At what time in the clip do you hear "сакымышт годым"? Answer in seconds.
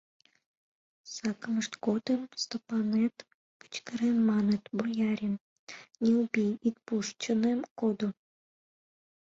1.13-2.21